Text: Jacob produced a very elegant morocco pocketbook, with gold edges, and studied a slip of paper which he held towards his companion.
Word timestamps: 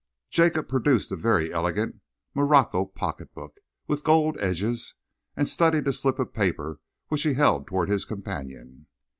Jacob 0.31 0.67
produced 0.67 1.11
a 1.11 1.15
very 1.15 1.53
elegant 1.53 2.01
morocco 2.33 2.85
pocketbook, 2.85 3.59
with 3.85 4.03
gold 4.03 4.35
edges, 4.39 4.95
and 5.37 5.47
studied 5.47 5.87
a 5.87 5.93
slip 5.93 6.17
of 6.17 6.33
paper 6.33 6.79
which 7.09 7.21
he 7.21 7.35
held 7.35 7.67
towards 7.67 7.91
his 7.91 8.03
companion. 8.03 8.87